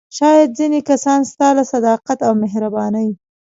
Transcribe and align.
شاید 0.17 0.49
ځینې 0.59 0.79
کسان 0.89 1.19
ستا 1.31 1.47
له 1.57 1.63
صداقت 1.73 2.17
او 2.27 2.33
مهربانۍ. 2.43 3.09